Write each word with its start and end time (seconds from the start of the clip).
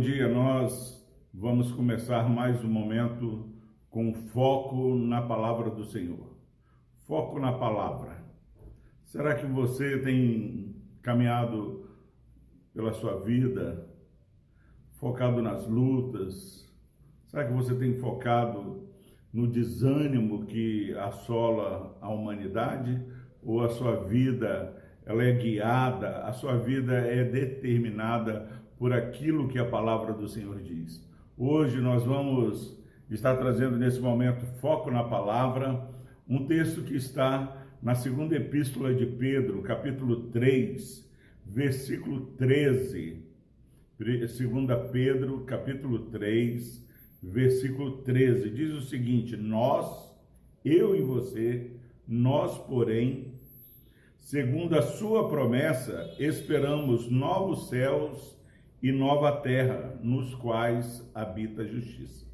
dia, 0.00 0.28
nós 0.28 1.06
vamos 1.32 1.70
começar 1.72 2.26
mais 2.26 2.64
um 2.64 2.70
momento 2.70 3.52
com 3.90 4.14
foco 4.32 4.94
na 4.94 5.20
palavra 5.20 5.68
do 5.68 5.84
Senhor. 5.84 6.38
Foco 7.06 7.38
na 7.38 7.52
palavra. 7.52 8.24
Será 9.04 9.34
que 9.34 9.44
você 9.44 9.98
tem 9.98 10.74
caminhado 11.02 11.86
pela 12.72 12.94
sua 12.94 13.20
vida 13.20 13.86
focado 14.92 15.42
nas 15.42 15.66
lutas? 15.66 16.66
Será 17.26 17.44
que 17.44 17.52
você 17.52 17.74
tem 17.74 18.00
focado 18.00 18.88
no 19.30 19.46
desânimo 19.46 20.46
que 20.46 20.94
assola 20.94 21.98
a 22.00 22.08
humanidade? 22.08 23.04
Ou 23.42 23.62
a 23.62 23.68
sua 23.68 23.96
vida 24.04 24.80
ela 25.04 25.22
é 25.24 25.32
guiada, 25.32 26.20
a 26.24 26.32
sua 26.32 26.56
vida 26.56 26.94
é 26.94 27.22
determinada 27.22 28.59
por 28.80 28.94
aquilo 28.94 29.46
que 29.46 29.58
a 29.58 29.64
palavra 29.66 30.14
do 30.14 30.26
Senhor 30.26 30.58
diz. 30.62 31.06
Hoje 31.36 31.78
nós 31.82 32.02
vamos 32.02 32.74
estar 33.10 33.36
trazendo 33.36 33.76
nesse 33.76 34.00
momento 34.00 34.46
foco 34.58 34.90
na 34.90 35.04
palavra, 35.04 35.86
um 36.26 36.46
texto 36.46 36.82
que 36.82 36.96
está 36.96 37.62
na 37.82 37.94
segunda 37.94 38.34
epístola 38.34 38.94
de 38.94 39.04
Pedro, 39.04 39.60
capítulo 39.60 40.30
3, 40.30 41.06
versículo 41.44 42.28
13. 42.38 43.22
Segunda 44.28 44.78
Pedro, 44.78 45.40
capítulo 45.40 46.06
3, 46.06 46.82
versículo 47.22 47.98
13, 47.98 48.48
diz 48.48 48.72
o 48.72 48.80
seguinte: 48.80 49.36
Nós, 49.36 50.10
eu 50.64 50.96
e 50.96 51.02
você, 51.02 51.70
nós, 52.08 52.56
porém, 52.56 53.34
segundo 54.20 54.74
a 54.74 54.80
sua 54.80 55.28
promessa, 55.28 56.16
esperamos 56.18 57.10
novos 57.10 57.68
céus 57.68 58.39
e 58.82 58.90
nova 58.90 59.32
terra, 59.40 59.98
nos 60.02 60.34
quais 60.34 61.08
habita 61.14 61.62
a 61.62 61.66
justiça. 61.66 62.26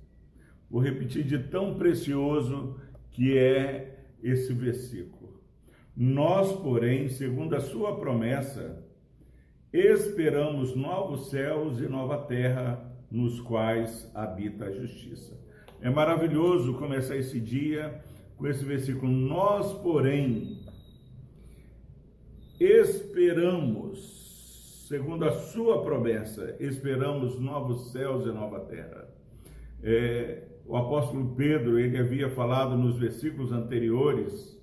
Vou 0.70 0.80
repetir 0.80 1.25
de 1.25 1.39
tão 1.39 1.75
precioso 1.75 2.80
que 3.11 3.36
é 3.36 4.05
esse 4.22 4.52
versículo. 4.52 5.41
Nós, 5.97 6.52
porém, 6.52 7.08
segundo 7.08 7.56
a 7.56 7.61
sua 7.61 7.98
promessa, 7.98 8.84
esperamos 9.72 10.74
novos 10.77 11.30
céus 11.30 11.80
e 11.80 11.89
nova 11.89 12.19
terra, 12.19 12.92
nos 13.11 13.41
quais 13.41 14.11
habita 14.14 14.67
a 14.67 14.72
justiça. 14.72 15.39
É 15.80 15.91
maravilhoso 15.91 16.74
começar 16.74 17.17
esse 17.17 17.41
dia 17.41 18.02
com 18.36 18.47
esse 18.47 18.64
versículo. 18.64 19.11
Nós, 19.11 19.72
porém, 19.80 20.61
esperamos 22.58 24.16
segundo 24.87 25.25
a 25.25 25.33
sua 25.33 25.83
promessa, 25.83 26.55
esperamos 26.61 27.41
novos 27.41 27.91
céus 27.91 28.25
e 28.25 28.29
nova 28.29 28.61
terra. 28.61 29.09
É, 29.83 30.45
o 30.65 30.77
apóstolo 30.77 31.34
Pedro, 31.34 31.77
ele 31.77 31.98
havia 31.98 32.31
falado 32.31 32.77
nos 32.77 32.97
versículos 32.97 33.51
anteriores 33.51 34.57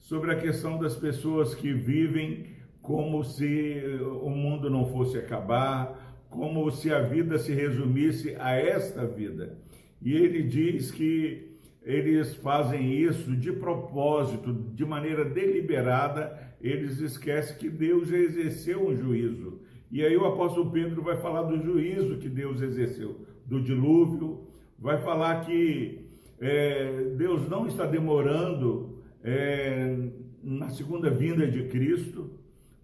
sobre 0.00 0.32
a 0.32 0.40
questão 0.40 0.78
das 0.78 0.96
pessoas 0.96 1.54
que 1.54 1.70
vivem 1.70 2.46
como 2.80 3.22
se 3.22 3.82
o 4.22 4.30
mundo 4.30 4.70
não 4.70 4.86
fosse 4.86 5.18
acabar, 5.18 6.24
como 6.30 6.70
se 6.70 6.90
a 6.90 7.02
vida 7.02 7.38
se 7.38 7.52
resumisse 7.52 8.34
a 8.38 8.52
esta 8.52 9.06
vida. 9.06 9.58
E 10.00 10.14
ele 10.14 10.44
diz 10.44 10.90
que 10.90 11.57
eles 11.82 12.34
fazem 12.36 12.92
isso 12.92 13.34
de 13.36 13.52
propósito, 13.52 14.52
de 14.52 14.84
maneira 14.84 15.24
deliberada, 15.24 16.54
eles 16.60 17.00
esquecem 17.00 17.56
que 17.56 17.70
Deus 17.70 18.08
já 18.08 18.18
exerceu 18.18 18.88
um 18.88 18.94
juízo. 18.94 19.60
E 19.90 20.04
aí 20.04 20.16
o 20.16 20.26
apóstolo 20.26 20.70
Pedro 20.70 21.02
vai 21.02 21.16
falar 21.16 21.42
do 21.42 21.58
juízo 21.58 22.18
que 22.18 22.28
Deus 22.28 22.60
exerceu, 22.60 23.24
do 23.46 23.60
dilúvio, 23.60 24.46
vai 24.78 24.98
falar 24.98 25.46
que 25.46 26.06
é, 26.40 27.14
Deus 27.16 27.48
não 27.48 27.66
está 27.66 27.86
demorando 27.86 28.98
é, 29.24 29.96
na 30.42 30.68
segunda 30.70 31.10
vinda 31.10 31.46
de 31.46 31.64
Cristo, 31.64 32.30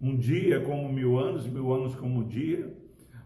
um 0.01 0.15
dia 0.15 0.59
como 0.61 0.91
mil 0.91 1.17
anos, 1.17 1.47
mil 1.47 1.73
anos 1.73 1.95
como 1.95 2.19
um 2.19 2.27
dia, 2.27 2.75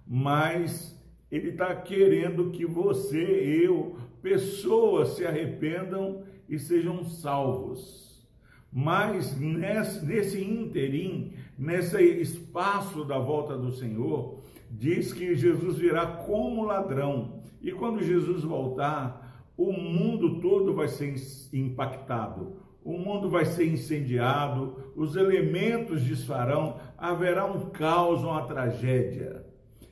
mas 0.06 0.98
Ele 1.32 1.50
está 1.50 1.76
querendo 1.76 2.52
que 2.52 2.66
você, 2.66 3.24
eu, 3.66 3.98
pessoas 4.22 5.10
se 5.10 5.26
arrependam 5.26 6.24
e 6.48 6.58
sejam 6.58 7.04
salvos. 7.04 8.28
Mas 8.72 9.40
nesse, 9.40 10.06
nesse 10.06 10.44
interim, 10.44 11.34
nesse 11.58 12.02
espaço 12.04 13.04
da 13.04 13.18
volta 13.18 13.58
do 13.58 13.72
Senhor, 13.72 14.40
diz 14.70 15.12
que 15.12 15.36
Jesus 15.36 15.78
virá 15.78 16.06
como 16.06 16.66
ladrão. 16.66 17.42
E 17.62 17.72
quando 17.72 18.04
Jesus 18.04 18.44
voltar, 18.44 19.48
o 19.58 19.74
mundo 19.74 20.40
todo 20.40 20.74
vai 20.74 20.88
ser 20.88 21.16
impactado, 21.52 22.58
o 22.84 22.94
mundo 22.94 23.30
vai 23.30 23.44
ser 23.44 23.66
incendiado, 23.66 24.94
os 24.96 25.16
elementos 25.16 26.02
desfarão, 26.04 26.80
haverá 26.98 27.46
um 27.46 27.70
caos, 27.70 28.24
uma 28.24 28.46
tragédia. 28.46 29.46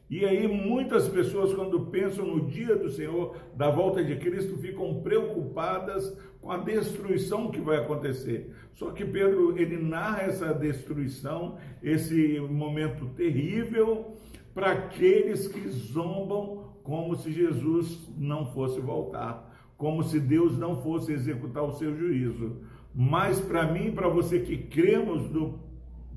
E 0.09 0.23
aí 0.23 0.47
muitas 0.47 1.07
pessoas, 1.09 1.53
quando 1.53 1.87
pensam 1.87 2.25
no 2.25 2.47
dia 2.47 2.75
do 2.75 2.89
Senhor, 2.89 3.35
da 3.55 3.69
volta 3.69 4.03
de 4.03 4.15
Cristo, 4.15 4.57
ficam 4.57 5.01
preocupadas 5.01 6.17
com 6.39 6.51
a 6.51 6.57
destruição 6.57 7.51
que 7.51 7.59
vai 7.59 7.77
acontecer. 7.77 8.53
Só 8.73 8.91
que 8.91 9.03
Pedro, 9.03 9.57
ele 9.59 9.77
narra 9.77 10.21
essa 10.21 10.53
destruição, 10.53 11.57
esse 11.83 12.39
momento 12.39 13.07
terrível, 13.15 14.13
para 14.53 14.71
aqueles 14.71 15.47
que 15.47 15.67
zombam 15.67 16.67
como 16.83 17.17
se 17.17 17.31
Jesus 17.33 18.07
não 18.17 18.45
fosse 18.53 18.79
voltar, 18.79 19.73
como 19.75 20.03
se 20.03 20.21
Deus 20.21 20.57
não 20.57 20.81
fosse 20.81 21.11
executar 21.11 21.63
o 21.63 21.73
seu 21.73 21.93
juízo. 21.97 22.61
Mas 22.95 23.41
para 23.41 23.71
mim, 23.71 23.91
para 23.91 24.07
você 24.07 24.39
que 24.39 24.57
cremos 24.57 25.29
no 25.29 25.59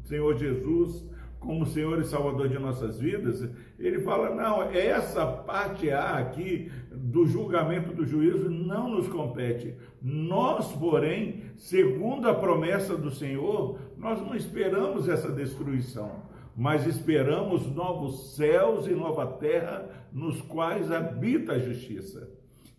Senhor 0.04 0.38
Jesus, 0.38 1.09
como 1.40 1.66
Senhor 1.66 1.98
e 1.98 2.04
Salvador 2.04 2.48
de 2.50 2.58
nossas 2.58 2.98
vidas, 3.00 3.50
ele 3.78 4.00
fala: 4.02 4.34
não, 4.34 4.62
essa 4.62 5.26
parte 5.26 5.90
A 5.90 6.18
aqui 6.18 6.70
do 6.92 7.26
julgamento 7.26 7.92
do 7.92 8.04
juízo 8.04 8.50
não 8.50 8.90
nos 8.90 9.08
compete. 9.08 9.74
Nós, 10.02 10.70
porém, 10.72 11.42
segundo 11.56 12.28
a 12.28 12.34
promessa 12.34 12.94
do 12.94 13.10
Senhor, 13.10 13.78
nós 13.96 14.20
não 14.20 14.36
esperamos 14.36 15.08
essa 15.08 15.32
destruição, 15.32 16.22
mas 16.54 16.86
esperamos 16.86 17.66
novos 17.74 18.36
céus 18.36 18.86
e 18.86 18.90
nova 18.90 19.26
terra 19.26 19.88
nos 20.12 20.40
quais 20.42 20.92
habita 20.92 21.52
a 21.52 21.58
justiça. 21.58 22.28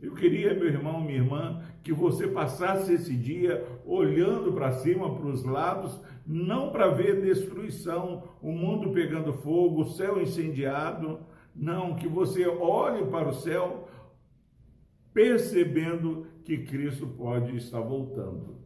Eu 0.02 0.16
queria, 0.16 0.54
meu 0.56 0.66
irmão, 0.66 1.00
minha 1.00 1.20
irmã, 1.20 1.62
que 1.84 1.94
você 1.94 2.28
passasse 2.28 2.92
esse 2.92 3.16
dia 3.16 3.64
olhando 3.86 4.52
para 4.52 4.72
cima, 4.72 5.14
para 5.16 5.28
os 5.28 5.44
lados, 5.44 6.00
não 6.26 6.72
para 6.72 6.90
ver 6.90 7.22
destruição, 7.22 8.24
o 8.42 8.52
mundo 8.52 8.92
pegando 8.92 9.34
fogo, 9.34 9.82
o 9.82 9.90
céu 9.90 10.22
incendiado, 10.22 11.20
não, 11.56 11.96
que 11.96 12.08
você 12.08 12.48
olhe 12.48 13.06
para 13.06 13.30
o 13.30 13.34
céu 13.34 13.88
percebendo 15.14 16.26
que 16.44 16.60
Cristo 16.60 17.08
pode 17.08 17.56
estar 17.58 17.81
voltando. 17.81 18.62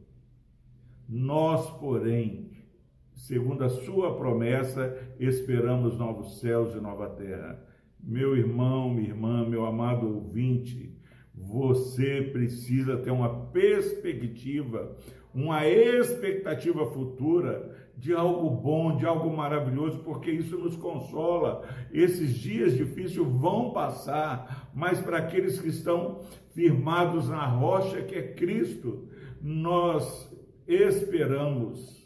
Nós, 1.08 1.70
porém, 1.80 2.52
segundo 3.16 3.64
a 3.64 3.70
sua 3.70 4.16
promessa, 4.16 5.16
esperamos 5.20 5.98
novos 5.98 6.40
céus 6.40 6.76
e 6.76 6.80
nova 6.80 7.10
terra. 7.10 7.64
Meu 8.00 8.36
irmão, 8.36 8.90
minha 8.94 9.10
irmã, 9.10 9.48
meu 9.48 9.66
amado 9.66 10.08
ouvinte, 10.08 10.96
você 11.38 12.30
precisa 12.32 12.98
ter 12.98 13.12
uma 13.12 13.48
perspectiva, 13.48 14.96
uma 15.34 15.68
expectativa 15.68 16.86
futura 16.92 17.76
de 17.98 18.14
algo 18.14 18.50
bom, 18.50 18.96
de 18.96 19.06
algo 19.06 19.36
maravilhoso, 19.36 20.00
porque 20.00 20.32
isso 20.32 20.58
nos 20.58 20.76
consola. 20.76 21.68
Esses 21.92 22.34
dias 22.34 22.76
difíceis 22.76 23.26
vão 23.28 23.72
passar, 23.72 24.70
mas 24.74 25.00
para 25.00 25.18
aqueles 25.18 25.60
que 25.60 25.70
estão 25.70 26.22
firmados 26.54 27.30
na 27.30 27.46
rocha 27.46 28.02
que 28.02 28.16
é 28.16 28.34
Cristo, 28.34 29.08
nós 29.42 30.34
esperamos 30.68 32.05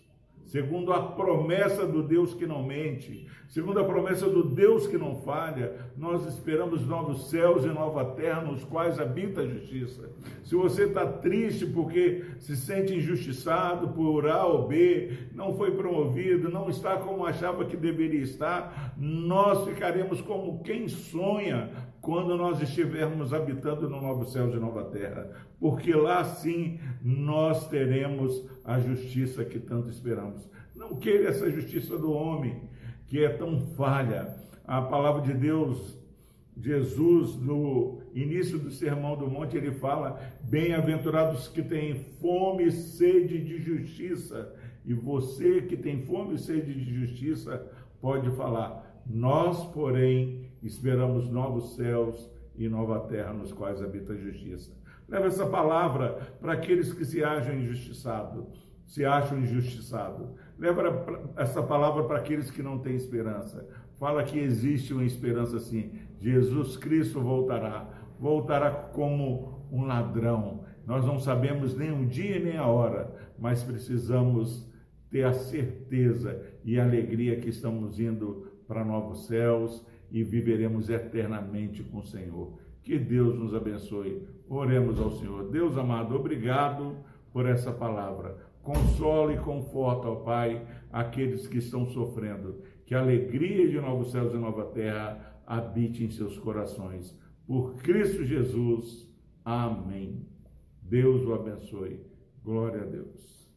segundo 0.50 0.92
a 0.92 1.02
promessa 1.02 1.86
do 1.86 2.02
Deus 2.02 2.34
que 2.34 2.48
não 2.48 2.64
mente, 2.64 3.28
segundo 3.48 3.80
a 3.80 3.84
promessa 3.84 4.28
do 4.28 4.44
Deus 4.44 4.88
que 4.88 4.98
não 4.98 5.22
falha, 5.22 5.74
nós 5.96 6.26
esperamos 6.26 6.86
novos 6.88 7.30
céus 7.30 7.64
e 7.64 7.68
nova 7.68 8.04
terra 8.04 8.42
nos 8.42 8.64
quais 8.64 9.00
habita 9.00 9.42
a 9.42 9.48
justiça. 9.48 10.10
Se 10.44 10.56
você 10.56 10.86
está 10.86 11.06
triste 11.06 11.68
porque 11.68 12.26
se 12.40 12.58
sente 12.58 12.96
injustiçado 12.96 13.90
por 13.90 14.28
A 14.28 14.44
ou 14.46 14.68
B, 14.68 15.12
não 15.34 15.56
foi 15.56 15.72
promovido, 15.72 16.50
não 16.50 16.68
está 16.68 16.98
como 16.98 17.26
achava 17.26 17.66
que 17.66 17.78
deveria 17.78 18.22
estar, 18.22 18.96
nós 18.98 19.68
ficaremos 19.68 20.20
como 20.20 20.64
quem 20.64 20.88
sonha 20.88 21.70
quando 22.02 22.38
nós 22.38 22.62
estivermos 22.62 23.34
habitando 23.34 23.90
no 23.90 24.02
novo 24.02 24.26
céu 24.26 24.50
e 24.50 24.60
nova 24.60 24.86
terra, 24.86 25.30
porque 25.60 25.94
lá 25.94 26.24
sim 26.24 26.80
nós 27.02 27.68
teremos 27.68 28.50
a 28.64 28.80
justiça 28.80 29.44
que 29.44 29.60
tanto 29.60 29.90
esperamos. 29.90 30.48
Não 30.76 30.96
queira 30.96 31.30
essa 31.30 31.50
justiça 31.52 31.98
do 31.98 32.12
homem, 32.12 32.62
que 33.08 33.24
é 33.24 33.30
tão 33.30 33.60
falha. 33.76 34.38
A 34.66 34.82
palavra 34.82 35.22
de 35.22 35.34
Deus 35.34 36.00
Jesus, 36.62 37.38
no 37.38 38.02
início 38.14 38.60
do 38.60 38.70
Sermão 38.70 39.16
do 39.16 39.30
Monte, 39.30 39.56
ele 39.56 39.72
fala: 39.72 40.22
Bem-aventurados 40.44 41.48
que 41.48 41.64
têm 41.64 42.04
fome 42.20 42.66
e 42.66 42.72
sede 42.72 43.40
de 43.40 43.60
justiça. 43.60 44.54
E 44.86 44.94
você 44.94 45.62
que 45.62 45.78
tem 45.78 46.06
fome 46.06 46.36
e 46.36 46.40
sede 46.40 46.74
de 46.74 46.94
justiça, 46.94 47.66
pode 48.02 48.30
falar: 48.36 49.02
Nós, 49.06 49.64
porém, 49.72 50.49
esperamos 50.62 51.30
novos 51.30 51.76
céus 51.76 52.30
e 52.56 52.68
nova 52.68 53.00
terra 53.02 53.34
nos 53.34 53.52
quais 53.52 53.82
habita 53.82 54.14
a 54.14 54.18
justiça. 54.18 54.72
Leva 55.08 55.28
essa 55.28 55.46
palavra 55.46 56.36
para 56.40 56.54
aqueles 56.54 56.94
que 56.94 57.06
se 57.06 57.24
acham 57.24 57.56
injustiçados, 57.56 58.70
se 58.86 59.06
acham 59.06 59.40
injustiçados. 59.40 60.30
Leva 60.58 61.32
essa 61.38 61.64
palavra 61.64 62.04
para 62.04 62.20
aqueles 62.20 62.52
que 62.52 62.62
não 62.62 62.80
têm 62.80 62.96
esperança. 62.96 63.68
Fala 64.00 64.24
que 64.24 64.38
existe 64.38 64.94
uma 64.94 65.04
esperança 65.04 65.58
assim. 65.58 65.92
Jesus 66.20 66.78
Cristo 66.78 67.22
voltará, 67.22 67.90
voltará 68.20 68.70
como 68.72 69.68
um 69.72 69.86
ladrão. 69.86 70.64
Nós 70.86 71.06
não 71.06 71.20
sabemos 71.20 71.76
nem 71.76 71.92
o 71.92 72.06
dia 72.06 72.40
nem 72.40 72.58
a 72.58 72.68
hora, 72.68 73.14
mas 73.38 73.64
precisamos 73.64 74.70
ter 75.10 75.24
a 75.24 75.34
certeza 75.34 76.40
e 76.64 76.80
a 76.80 76.84
alegria 76.84 77.40
que 77.40 77.50
estamos 77.50 78.00
indo 78.00 78.48
para 78.68 78.86
novos 78.86 79.26
céus 79.26 79.84
e 80.12 80.24
viveremos 80.24 80.90
eternamente 80.90 81.84
com 81.84 82.00
o 82.00 82.06
Senhor. 82.06 82.60
Que 82.82 82.98
Deus 82.98 83.38
nos 83.38 83.54
abençoe. 83.54 84.28
Oremos 84.50 85.00
ao 85.00 85.12
Senhor. 85.12 85.50
Deus 85.50 85.78
amado, 85.78 86.16
obrigado 86.16 86.98
por 87.32 87.46
essa 87.46 87.72
palavra. 87.72 88.38
Consola 88.64 89.34
e 89.34 89.38
conforta, 89.38 90.08
ó 90.08 90.16
Pai, 90.16 90.66
aqueles 90.92 91.48
que 91.48 91.58
estão 91.58 91.86
sofrendo. 91.88 92.62
Que 92.86 92.96
a 92.96 93.02
alegria 93.02 93.70
de 93.70 93.80
novos 93.80 94.12
céus 94.12 94.34
e 94.34 94.38
nova 94.38 94.66
terra 94.66 95.42
habite 95.46 96.04
em 96.04 96.10
seus 96.10 96.38
corações. 96.40 97.18
Por 97.46 97.76
Cristo 97.78 98.24
Jesus. 98.24 99.08
Amém. 99.44 100.26
Deus 100.82 101.26
o 101.26 101.34
abençoe. 101.34 102.00
Glória 102.44 102.82
a 102.82 102.86
Deus. 102.86 103.50